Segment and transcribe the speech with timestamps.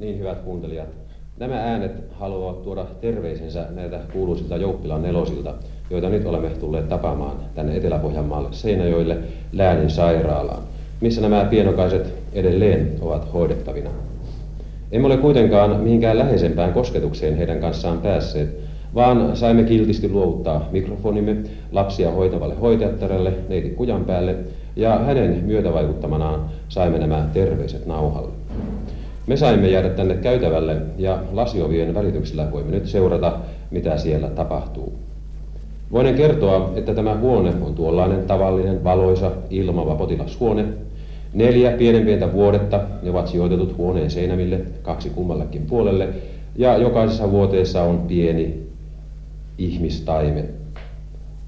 [0.00, 0.99] Niin, hyvät kuuntelijat.
[1.80, 5.54] Äänet haluavat tuoda terveisensä näitä kuuluisilta Jouppilan nelosilta,
[5.90, 9.18] joita nyt olemme tulleet tapaamaan tänne Etelä-Pohjanmaalle Seinäjoille
[9.52, 10.62] läänin sairaalaan,
[11.00, 13.90] missä nämä pienokaiset edelleen ovat hoidettavina.
[14.92, 18.60] Emme ole kuitenkaan mihinkään läheisempään kosketukseen heidän kanssaan päässeet,
[18.94, 21.36] vaan saimme kiltisti luovuttaa mikrofonimme
[21.72, 24.36] lapsia hoitavalle hoitajattaralle, neiti Kujan päälle,
[24.76, 28.32] ja hänen myötävaikuttamanaan saimme nämä terveiset nauhalle.
[29.26, 33.38] Me saimme jäädä tänne käytävälle ja lasiovien välityksellä voimme nyt seurata,
[33.70, 34.92] mitä siellä tapahtuu.
[35.92, 40.64] Voinen kertoa, että tämä huone on tuollainen tavallinen, valoisa, ilmava potilashuone.
[41.34, 46.08] Neljä pienenpientä vuodetta, ne ovat sijoitetut huoneen seinämille, kaksi kummallakin puolelle,
[46.56, 48.62] ja jokaisessa vuoteessa on pieni
[49.58, 50.44] ihmistaime.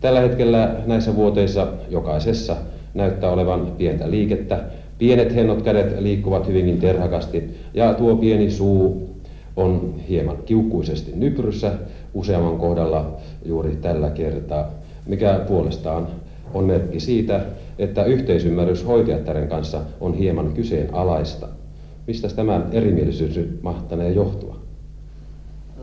[0.00, 2.56] Tällä hetkellä näissä vuoteissa jokaisessa
[2.94, 4.64] näyttää olevan pientä liikettä,
[4.98, 9.10] Pienet hennot kädet liikkuvat hyvinkin terhakasti ja tuo pieni suu
[9.56, 11.72] on hieman kiukkuisesti nypryssä
[12.14, 14.70] useamman kohdalla juuri tällä kertaa,
[15.06, 16.06] mikä puolestaan
[16.54, 17.40] on merkki siitä,
[17.78, 21.48] että yhteisymmärrys hoitajattaren kanssa on hieman kyseenalaista.
[22.06, 24.56] Mistä tämä erimielisyys mahtanee johtua?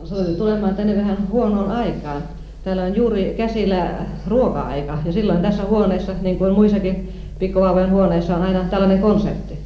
[0.04, 2.22] Soitin tulemaan tänne vähän huonoon aikaan.
[2.64, 7.08] Täällä on juuri käsillä ruoka-aika ja silloin tässä huoneessa, niin kuin muissakin
[7.40, 9.58] pikkuvauvojen huoneessa on aina tällainen konsepti.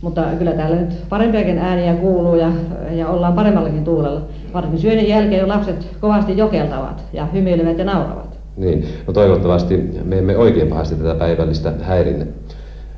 [0.00, 2.52] Mutta kyllä täällä nyt parempiakin ääniä kuuluu ja,
[2.90, 4.20] ja ollaan paremmallakin tuulella.
[4.54, 8.38] Varsinkin syönnin jälkeen lapset kovasti jokeltavat ja hymyilevät ja nauravat.
[8.56, 12.26] Niin, no toivottavasti me emme oikein pahasti tätä päivällistä häirinne.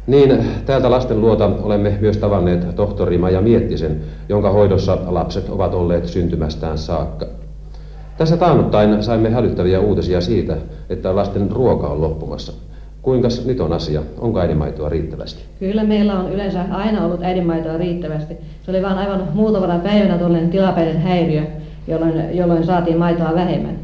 [0.07, 6.07] Niin, täältä lasten luota olemme myös tavanneet tohtori Maja Miettisen, jonka hoidossa lapset ovat olleet
[6.07, 7.27] syntymästään saakka.
[8.19, 10.57] Tässä taannuttain saimme hälyttäviä uutisia siitä,
[10.91, 12.53] että lasten ruoka on loppumassa.
[13.03, 14.03] Kuinka nyt on asia?
[14.19, 15.43] Onko äidinmaitoa riittävästi?
[15.59, 18.35] Kyllä meillä on yleensä aina ollut äidinmaitoa riittävästi.
[18.63, 21.43] Se oli vain aivan muutamana päivänä tuollainen tilapäinen häiriö,
[21.89, 23.77] jolloin, jolloin saatiin maitoa vähemmän.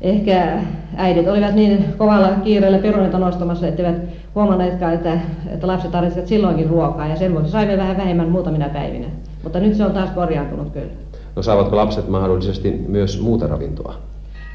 [0.00, 0.58] Ehkä
[0.96, 3.96] äidit olivat niin kovalla kiireellä peruneita nostamassa, etteivät
[4.34, 5.18] huomanneetkaan, että,
[5.52, 9.06] että lapset tarvitsevat silloinkin ruokaa ja sen vuoksi saimme vähän vähemmän muutamina päivinä.
[9.42, 10.92] Mutta nyt se on taas korjaantunut kyllä.
[11.36, 13.94] No saavatko lapset mahdollisesti myös muuta ravintoa?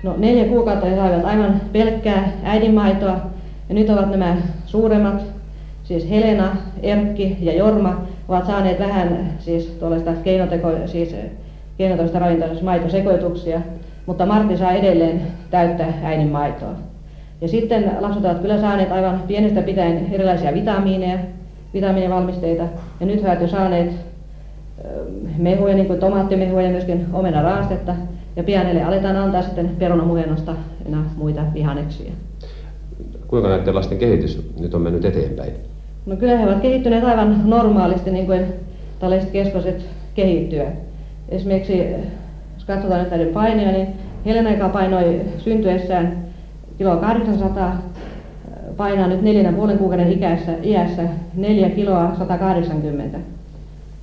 [0.03, 3.19] No neljä kuukautta he saivat aivan pelkkää äidinmaitoa,
[3.69, 5.23] ja nyt ovat nämä suuremmat,
[5.83, 11.15] siis Helena, Erkki ja Jorma, ovat saaneet vähän siis tuollaista keinoteko, siis
[11.77, 13.61] keinotoista ravintoa, maitosekoituksia,
[14.05, 16.73] mutta Martti saa edelleen täyttää äidin maitoa.
[17.41, 21.19] Ja sitten lapset ovat kyllä saaneet aivan pienestä pitäen erilaisia vitamiineja,
[21.73, 22.63] vitamiinivalmisteita,
[22.99, 23.91] ja nyt he ovat jo saaneet
[25.37, 27.95] mehuja, niin kuin tomaattimehuja ja myöskin omenaraastetta,
[28.35, 30.55] ja pian heille aletaan antaa sitten perunamuhennosta
[30.91, 32.11] ja muita vihanneksia.
[33.27, 35.51] Kuinka näiden lasten kehitys nyt on mennyt eteenpäin?
[36.05, 38.45] No kyllä he ovat kehittyneet aivan normaalisti, niin kuin
[38.99, 40.71] tällaiset keskoset kehittyä.
[41.29, 41.83] Esimerkiksi,
[42.55, 43.87] jos katsotaan nyt näiden paineja, niin
[44.25, 46.17] Helena, joka painoi syntyessään
[46.77, 47.81] kilo 800,
[48.77, 53.19] painaa nyt neljänä puolen kuukauden ikässä, iässä 4 kiloa 180.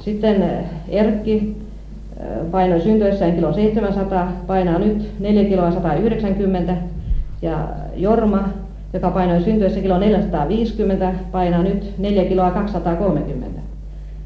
[0.00, 0.44] Sitten
[0.88, 1.56] Erkki
[2.50, 6.76] painoi syntyessään kilo 700, painaa nyt 4 kiloa 190
[7.42, 8.48] ja Jorma
[8.94, 13.60] joka painoi syntyessä kilo 450, painaa nyt 4 kiloa 230.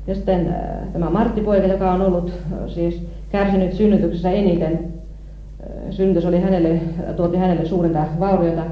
[0.06, 5.91] Ja sitten äh, tämä Martti Poika, joka on ollut äh, siis kärsinyt synnytyksessä eniten, äh,
[5.91, 6.81] synnytys oli hänelle,
[7.17, 8.62] tuotti hänelle suurinta vauriota,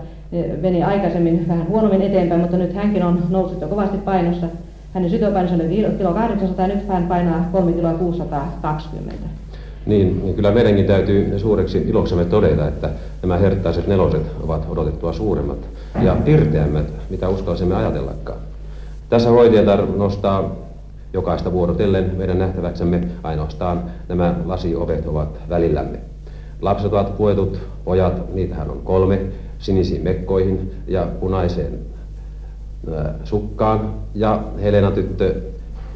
[0.61, 4.47] meni aikaisemmin vähän huonommin eteenpäin, mutta nyt hänkin on noussut jo kovasti painossa.
[4.95, 9.15] Hänen sytöpainonsa oli kilo 800 ja nyt hän painaa 3 kiloa 620.
[9.87, 12.91] Niin, niin kyllä meidänkin täytyy suureksi iloksemme todeta, että
[13.23, 15.59] nämä herttaiset neloset ovat odotettua suuremmat
[16.03, 18.39] ja pirteämmät, mitä uskalsimme ajatellakaan.
[19.09, 20.57] Tässä hoitajatar nostaa
[21.13, 25.98] jokaista vuorotellen meidän nähtäväksemme ainoastaan nämä lasiovet ovat välillämme.
[26.60, 29.21] Lapset ovat puetut, pojat, niitähän on kolme,
[29.59, 31.78] sinisiin mekkoihin ja punaiseen
[33.25, 33.95] sukkaan.
[34.15, 35.34] Ja Helena tyttö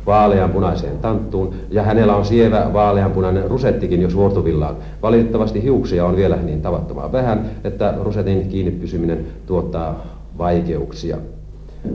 [0.06, 4.76] vaaleanpunaiseen tanttuun, ja hänellä on sievä vaaleanpunainen rusettikin jo suortuvillaan.
[5.02, 10.06] Valitettavasti hiuksia on vielä niin tavattoman vähän, että rusetin kiinni pysyminen tuottaa
[10.38, 11.18] vaikeuksia.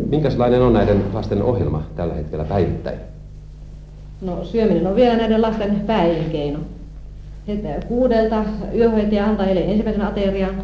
[0.10, 2.98] Minkälainen on näiden lasten ohjelma tällä hetkellä päivittäin?
[4.22, 6.60] No syöminen on vielä näiden lasten pääelinkeino.
[7.88, 8.44] Kuudelta
[8.75, 10.56] yöhoitaja antaa heille ensimmäisen aterian,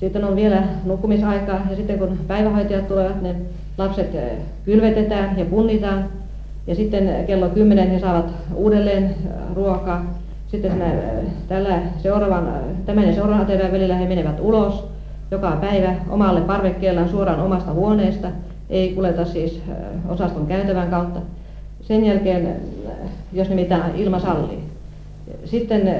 [0.00, 3.36] Sitten on vielä nukkumisaikaa ja sitten kun päivähoitajat tulevat, niin
[3.78, 4.16] lapset
[4.64, 6.04] kylvetetään ja punnitaan.
[6.68, 9.14] Ja sitten kello 10 he saavat uudelleen
[9.54, 10.14] ruokaa.
[10.46, 10.82] Sitten
[11.48, 12.48] tällä seuraavan,
[12.86, 14.88] tämän ja seuraavan aterian välillä he menevät ulos
[15.30, 18.28] joka päivä omalle parvekkeellaan suoraan omasta huoneesta.
[18.70, 19.62] Ei kuleta siis
[20.08, 21.20] osaston käytävän kautta.
[21.80, 22.56] Sen jälkeen,
[23.32, 24.62] jos nimittäin ilma sallii.
[25.44, 25.94] Sitten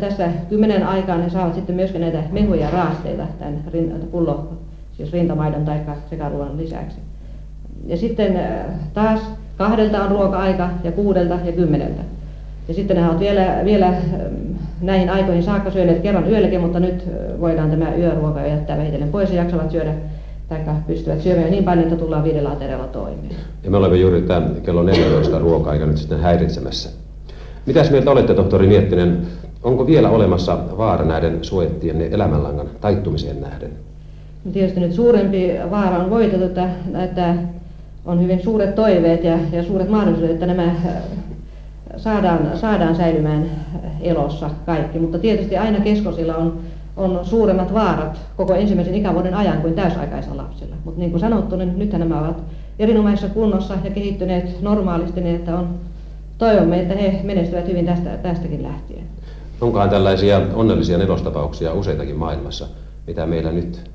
[0.00, 3.62] tässä kymmenen aikaan he saavat sitten myöskin näitä mehuja raasteita tämän
[4.10, 4.48] pullo,
[4.96, 5.80] siis rintamaidon tai
[6.10, 6.98] sekaruoan lisäksi.
[7.86, 8.40] Ja sitten
[8.94, 9.20] taas
[9.62, 12.02] kahdelta on ruoka-aika ja kuudelta ja kymmeneltä.
[12.68, 13.94] Ja sitten ne ovat vielä, vielä
[14.80, 17.04] näihin aikoihin saakka syöneet kerran yölläkin, mutta nyt
[17.40, 19.94] voidaan tämä yöruoka jättää vähitellen pois ja jaksavat syödä
[20.48, 23.36] tai pystyvät syömään niin paljon, että tullaan viidellä aterialla toimeen.
[23.64, 26.90] Ja me olemme juuri tämän kello 14 ruoka-aika nyt sitten häiritsemässä.
[27.66, 29.18] Mitäs mieltä olette, tohtori Miettinen,
[29.62, 33.70] onko vielä olemassa vaara näiden suojettien elämänlangan taittumiseen nähden?
[34.44, 36.68] No tietysti nyt suurempi vaara on voitettu, että,
[37.04, 37.34] että
[38.04, 40.74] on hyvin suuret toiveet ja, ja suuret mahdollisuudet, että nämä äh,
[41.96, 43.50] saadaan, saadaan säilymään
[44.00, 44.98] elossa kaikki.
[44.98, 46.60] Mutta tietysti aina keskosilla on,
[46.96, 50.76] on suuremmat vaarat koko ensimmäisen ikävuoden ajan kuin täysaikaisilla lapsilla.
[50.84, 52.42] Mutta niin kuin sanottu, niin nythän nämä ovat
[52.78, 55.68] erinomaisessa kunnossa ja kehittyneet normaalisti niin, että on,
[56.38, 59.02] toivomme, että he menestyvät hyvin tästä, tästäkin lähtien.
[59.60, 62.66] Onkohan tällaisia onnellisia nelostapauksia useitakin maailmassa,
[63.06, 63.90] mitä meillä nyt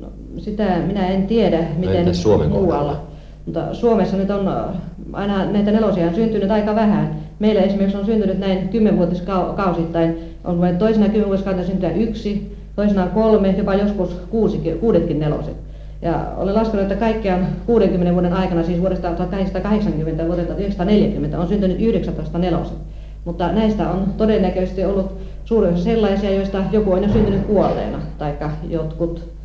[0.00, 0.08] No,
[0.38, 3.06] sitä minä en tiedä, miten no, Suomen muualla.
[3.46, 4.64] Mutta Suomessa nyt on äh,
[5.12, 7.16] aina näitä nelosia on syntynyt aika vähän.
[7.38, 10.18] Meillä esimerkiksi on syntynyt näin kymmenvuotiskausittain.
[10.44, 15.56] On vain toisena kymmenvuotiskautena syntyä yksi, toisena kolme, jopa joskus kuusi, kuudetkin neloset.
[16.02, 21.80] Ja olen laskenut, että kaikkiaan 60 vuoden aikana, siis vuodesta 1880 vuodelta 1940, on syntynyt
[21.80, 22.76] 19 neloset.
[23.24, 28.34] Mutta näistä on todennäköisesti ollut suurin osa sellaisia, joista joku on jo syntynyt kuolleena, tai
[28.68, 29.35] jotkut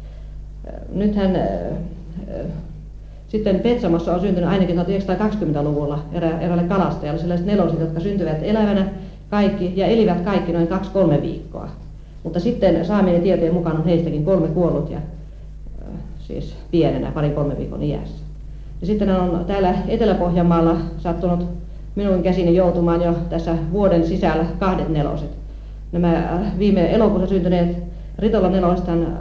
[0.93, 1.37] nythän
[3.27, 8.87] sitten Petsamossa on syntynyt ainakin 1920-luvulla erä, eräälle kalastajalle sellaiset neloset, jotka syntyvät elävänä
[9.29, 11.69] kaikki ja elivät kaikki noin kaksi-kolme viikkoa.
[12.23, 14.97] Mutta sitten saamien tietojen mukaan on heistäkin kolme kuollut ja
[16.19, 18.23] siis pienenä, pari-kolme viikon iässä.
[18.81, 21.45] Ja sitten on täällä Etelä-Pohjanmaalla sattunut
[21.95, 25.29] minun käsini joutumaan jo tässä vuoden sisällä kahdet neloset.
[25.91, 27.77] Nämä viime elokuussa syntyneet
[28.19, 29.17] Ritola nelostan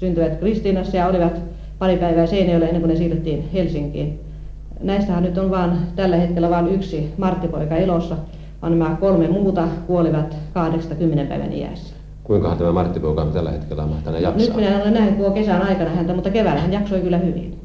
[0.00, 1.40] syntyivät Kristiinassa ja olivat
[1.78, 4.20] pari päivää Seinäjoella ennen kuin ne siirrettiin Helsinkiin.
[4.80, 8.16] Näistähän nyt on vaan tällä hetkellä vain yksi Marttipoika elossa,
[8.62, 11.94] vaan nämä kolme muuta kuolivat 80 päivän iässä.
[12.24, 14.46] Kuinka tämä Marttipoika tällä hetkellä mahtaa jaksaa?
[14.46, 17.58] Nyt minä olen nähnyt koko kesän aikana häntä, mutta keväällä hän jaksoi kyllä hyvin.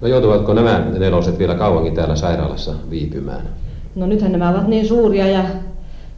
[0.00, 3.42] No joutuvatko nämä neloset vielä kauankin täällä sairaalassa viipymään?
[3.94, 5.44] No nythän nämä ovat niin suuria ja,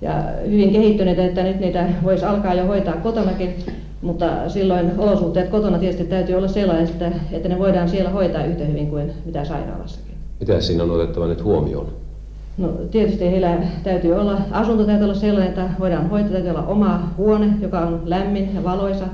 [0.00, 3.54] ja hyvin kehittyneitä, että nyt niitä voisi alkaa jo hoitaa kotonakin.
[4.02, 8.64] Mutta silloin olosuhteet kotona tietysti täytyy olla sellaiset, että, että ne voidaan siellä hoitaa yhtä
[8.64, 10.14] hyvin kuin mitä sairaalassakin.
[10.40, 11.86] Mitä siinä on otettava nyt huomioon?
[12.58, 17.12] No tietysti heillä täytyy olla, asunto täytyy olla sellainen, että voidaan hoitaa, täytyy olla oma
[17.18, 19.04] huone, joka on lämmin ja valoisa,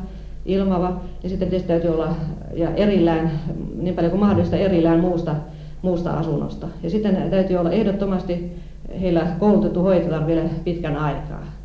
[0.46, 1.00] ilmava.
[1.23, 2.14] Ja sitten tietysti täytyy olla
[2.55, 3.31] ja erillään,
[3.76, 5.35] niin paljon kuin mahdollista erillään muusta,
[5.82, 6.67] muusta asunnosta.
[6.82, 8.52] Ja sitten täytyy olla ehdottomasti
[9.00, 11.57] heillä koulutettu hoitaja vielä pitkän aikaa.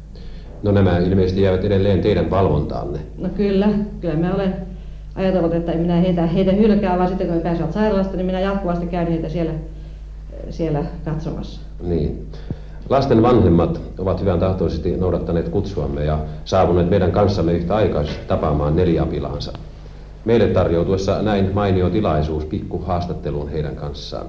[0.63, 2.99] No nämä ilmeisesti jäävät edelleen teidän valvontaanne.
[3.17, 3.69] No kyllä,
[4.01, 4.53] kyllä mä olen
[5.15, 8.85] ajatellut, että minä heitä, heitä hylkää, vaan sitten kun he pääsevät sairaalasta, niin minä jatkuvasti
[8.85, 9.53] käyn heitä siellä,
[10.49, 11.61] siellä katsomassa.
[11.81, 12.27] Niin.
[12.89, 19.53] Lasten vanhemmat ovat hyvän tahtoisesti noudattaneet kutsuamme ja saapuneet meidän kanssamme yhtä aikaisesti tapaamaan neliapilaansa.
[20.25, 24.25] Meille tarjoutuessa näin mainio tilaisuus pikku haastatteluun heidän kanssaan.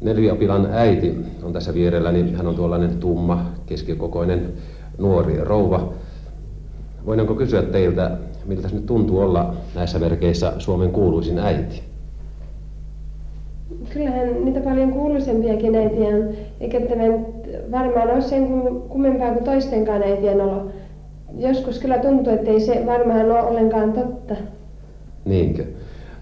[0.00, 4.52] Neliapilan äiti on tässä vierellä, niin hän on tuollainen tumma, keskikokoinen
[4.98, 5.92] nuori rouva.
[7.06, 8.10] Voidaanko kysyä teiltä,
[8.46, 11.82] miltä se nyt tuntuu olla näissä merkeissä Suomen kuuluisin äiti?
[13.92, 16.28] Kyllähän niitä paljon kuuluisempiakin äitiä on,
[16.60, 17.04] eikä tämä
[17.70, 18.48] varmaan ole sen
[18.88, 20.66] kummempaa kuin toistenkaan äitien olo.
[21.36, 24.34] Joskus kyllä tuntuu, että ei se varmaan ole ollenkaan totta.
[25.24, 25.64] Niinkö?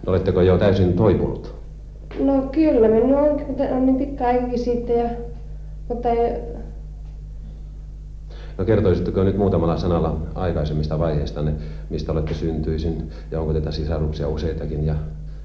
[0.06, 1.54] No, oletteko jo täysin toipunut?
[2.20, 3.40] No kyllä, minulla on,
[3.76, 5.08] on niin pitkä aikakin siitä, ja,
[5.88, 6.08] mutta
[8.58, 11.44] No kertoisitteko nyt muutamalla sanalla aikaisemmista vaiheista,
[11.90, 14.94] mistä olette syntyisin ja onko teitä sisaruksia useitakin ja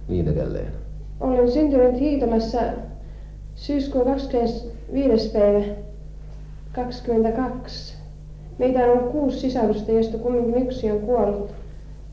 [0.08, 0.72] niin edelleen?
[1.20, 2.60] Olen syntynyt Hiitolassa
[3.56, 5.30] syyskuun 25.
[5.30, 5.66] päivä
[6.76, 7.98] 22.
[8.60, 11.52] Meitä on ollut kuusi sisarusta, joista kumminkin yksi on kuollut.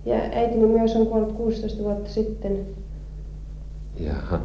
[0.06, 2.58] Ja äitini myös on kuollut 16 vuotta sitten.
[4.00, 4.40] Jaha.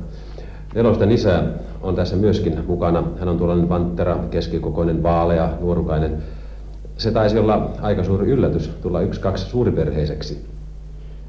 [0.75, 1.43] Nelosten isä
[1.81, 3.03] on tässä myöskin mukana.
[3.19, 6.23] Hän on tuollainen vanttera, keskikokoinen, vaalea, nuorukainen
[6.97, 10.45] Se taisi olla aika suuri yllätys tulla yksi kaksi suuriperheiseksi.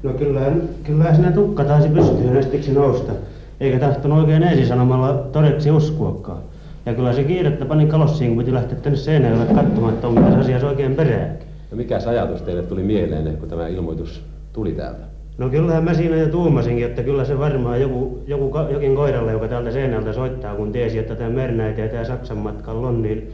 [0.03, 3.11] No kyllähän, kyllähän sinä tukka taisi pystyä nestiksi nousta,
[3.59, 6.41] eikä tahtonut oikein ensisanomalla todeksi uskoakaan.
[6.85, 10.39] Ja kyllä se kiirettä pani kalossiin, kun piti lähteä tänne Seinäjoelle katsomaan, että onko tässä
[10.39, 11.35] asiassa oikein perää.
[11.71, 15.05] No mikä ajatus teille tuli mieleen, kun tämä ilmoitus tuli täältä?
[15.37, 19.47] No kyllähän mä siinä jo tuumasinkin, että kyllä se varmaan joku, joku jokin koiralle, joka
[19.47, 23.31] täältä Seinältä soittaa, kun tiesi, että tämä Mernäitä ja tämä Saksan matkalla on, niin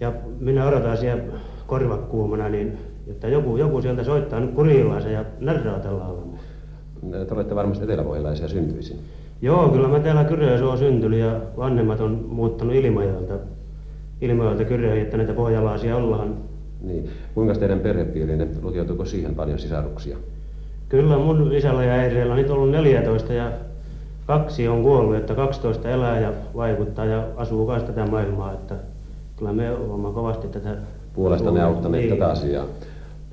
[0.00, 1.22] ja minä odotan siellä
[1.66, 2.78] korvakuumana, niin
[3.10, 6.22] että joku, joku sieltä soittaa nyt kurilaisen ja närraa tällä lailla.
[7.26, 8.98] Te olette varmasti eteläpohjalaisia syntyisin.
[9.42, 13.34] Joo, kyllä mä täällä Kyröössä olen syntynyt ja vanhemmat on muuttanut Ilmajoelta,
[14.20, 16.34] Ilmajoelta Kyröön, että näitä pohjalaisia ollaan.
[16.80, 17.10] Niin.
[17.34, 20.16] Kuinka teidän perhepiirinne, lukeutuiko siihen paljon sisaruksia?
[20.88, 23.52] Kyllä mun isällä ja äidillä on nyt ollut 14 ja
[24.26, 28.74] kaksi on kuollut, että 12 elää ja vaikuttaa ja asuu kanssa tätä maailmaa, että
[29.36, 30.76] kyllä me olemme kovasti tätä...
[31.14, 32.18] Puolestanne auttaneet niin.
[32.18, 32.64] tätä asiaa.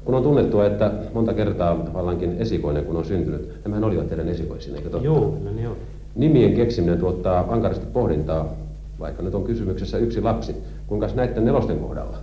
[0.05, 4.75] Kun on tunnettua, että monta kertaa vallankin esikoinen, kun on syntynyt, nämähän olivat teidän esikoisin,
[4.75, 5.05] eikö totta?
[5.05, 5.75] Joo, kyllä ne on.
[6.15, 8.53] Nimien keksiminen tuottaa ankarasti pohdintaa,
[8.99, 10.55] vaikka nyt on kysymyksessä yksi lapsi.
[10.87, 12.17] Kuinka näiden nelosten kohdalla?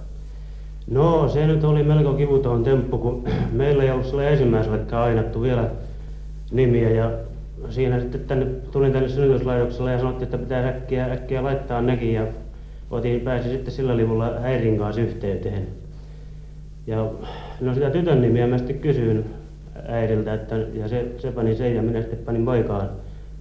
[0.90, 5.70] No se nyt oli melko kivuton temppu, kun meillä ei ollut sillä ensimmäiselläkään ainattu vielä
[6.50, 7.10] nimiä ja
[7.70, 12.26] siinä sitten tänne, tulin tänne synnytyslaitokselle ja sanottiin, että pitää äkkiä, äkkiä laittaa nekin ja
[12.90, 15.66] otin, pääsin sitten sillä livulla häirin kanssa yhteyteen.
[16.86, 17.10] Ja
[17.60, 19.24] no sitä tytön nimiä mä sitten kysyin
[19.86, 22.88] äidiltä, että, ja se, se pani sen ja minä sitten panin poikaan,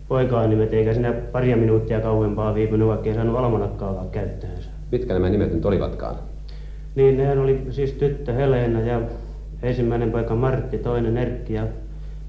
[0.07, 4.69] poikaan nimet, eikä siinä paria minuuttia kauempaa viipynyt, vaikka ei saanut almanakkaakaan käyttöönsä.
[4.91, 6.15] Mitkä nämä nimet nyt olivatkaan?
[6.95, 9.01] Niin, nehän oli siis tyttö Helena ja
[9.63, 11.67] ensimmäinen poika Martti, toinen Erkki ja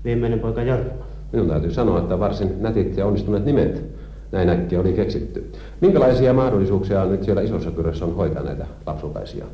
[0.05, 1.05] viimeinen poika Jorma.
[1.33, 3.98] Minun täytyy sanoa, että varsin nätit ja onnistuneet nimet
[4.33, 5.53] näin äkkiä oli keksitty.
[5.81, 9.45] Minkälaisia mahdollisuuksia nyt siellä isossa kyrössä on hoitaa näitä lapsukaisia?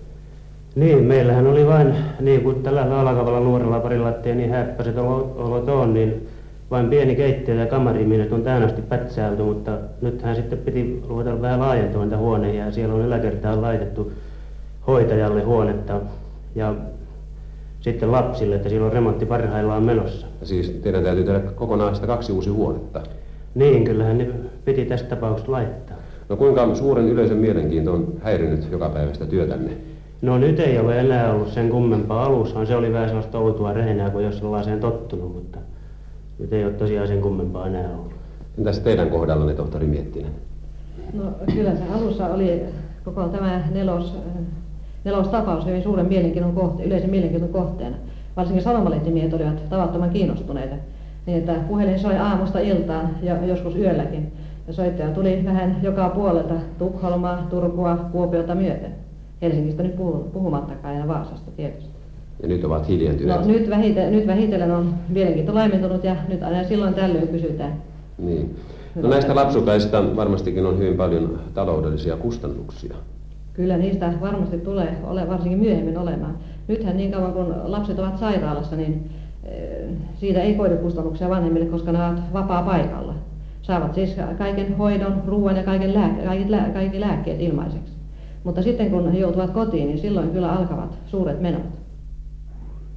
[0.75, 5.95] Niin, meillähän oli vain, niin kuin tällä alkavalla nuorella parilla, ettei niin häppäiset olot on,
[5.95, 6.29] niin
[6.71, 11.61] vain pieni keittiö ja kamari, minne on täynnästi pätsäilty, mutta nythän sitten piti ruveta vähän
[11.61, 14.13] laajentamaan niitä huoneja ja siellä on yläkertaan laitettu
[14.87, 16.01] hoitajalle huonetta
[16.55, 16.75] ja
[17.81, 20.27] sitten lapsille, että siellä on remontti parhaillaan menossa.
[20.41, 23.01] Ja siis teidän täytyy tehdä kokonaan sitä kaksi uusi huonetta?
[23.55, 24.29] Niin, kyllähän ne
[24.65, 25.97] piti tässä tapauksessa laittaa.
[26.29, 29.71] No kuinka suuren yleisön mielenkiinto on häirinyt joka päivästä työtänne?
[30.23, 32.25] No nyt ei ole enää ollut sen kummempaa.
[32.25, 35.59] Alussahan se oli vähän sellaista outoa rehenää, kun jos sellaiseen tottunut, mutta
[36.39, 38.15] nyt ei ole tosiaan sen kummempaa enää ollut.
[38.59, 40.33] Entäs teidän kohdallanne, tohtori Miettinen?
[41.13, 41.23] No
[41.55, 42.63] kyllä se alussa oli
[43.05, 44.17] koko tämä nelos,
[45.05, 47.97] nelostapaus hyvin suuren mielenkiinnon kohte, yleisen mielenkiinnon kohteena.
[48.37, 50.75] Varsinkin sanomalehtimiehet olivat tavattoman kiinnostuneita.
[51.27, 54.33] Niin että puhelin soi aamusta iltaan ja joskus yölläkin.
[54.67, 58.93] Ja soittaja tuli vähän joka puolelta Tukholmaa, Turkua, Kuopiota myöten.
[59.43, 59.97] Helsingistä nyt
[60.33, 61.91] puhumattakaan ja Vaasasta tietysti.
[62.43, 63.41] Ja nyt ovat hiljentyneet.
[63.41, 67.73] No nyt, vähite, nyt vähitellen on mielenkiinto laimentunut ja nyt aina silloin tällöin kysytään.
[68.19, 68.57] Niin.
[68.95, 72.95] No näistä lapsukaista varmastikin on hyvin paljon taloudellisia kustannuksia.
[73.53, 76.39] Kyllä niistä varmasti tulee ole, varsinkin myöhemmin olemaan.
[76.69, 79.11] Nythän niin kauan kun lapset ovat sairaalassa, niin
[80.15, 83.15] siitä ei koidu kustannuksia vanhemmille, koska ne ovat vapaa paikalla.
[83.63, 87.93] Saavat siis kaiken hoidon, ruoan ja kaiken lääke, kaikki, lää, kaikki lääkkeet ilmaiseksi.
[88.45, 91.63] Mutta sitten kun he joutuvat kotiin, niin silloin kyllä alkavat suuret menot.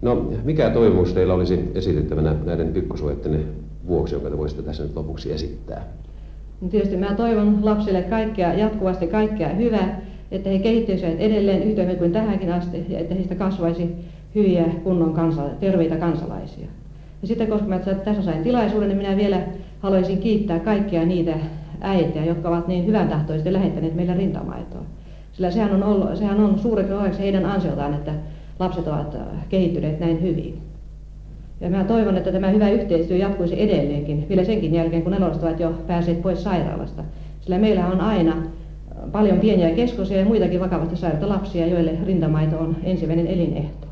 [0.01, 3.39] No, mikä toivomus teillä olisi esitettävänä näiden pikkusuojettene
[3.87, 5.83] vuoksi, jonka te voisitte tässä nyt lopuksi esittää?
[6.61, 10.01] No tietysti mä toivon lapsille kaikkea, jatkuvasti kaikkea hyvää,
[10.31, 13.95] että he kehittyisivät edelleen yhtä hyvin kuin tähänkin asti ja että heistä kasvaisi
[14.35, 16.67] hyviä kunnon kansa, terveitä kansalaisia.
[17.21, 19.41] Ja sitten koska mä tässä sain tilaisuuden, niin minä vielä
[19.79, 21.33] haluaisin kiittää kaikkia niitä
[21.81, 24.81] äitejä, jotka ovat niin hyvän tahtoisesti lähettäneet meille rintamaitoa.
[25.33, 28.11] Sillä sehän on, ollut, sehän on suureksi osaksi heidän ansiotaan, että
[28.59, 30.61] lapset ovat äh, kehittyneet näin hyvin.
[31.61, 35.59] Ja mä toivon, että tämä hyvä yhteistyö jatkuisi edelleenkin, vielä senkin jälkeen, kun neloset ovat
[35.59, 37.03] jo päässeet pois sairaalasta.
[37.41, 42.59] Sillä meillä on aina äh, paljon pieniä keskosia ja muitakin vakavasti sairaita lapsia, joille rintamaito
[42.59, 43.86] on ensimmäinen elinehto.